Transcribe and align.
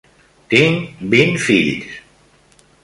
Tinc 0.53 1.03
vint 1.13 1.37
fills. 1.45 1.97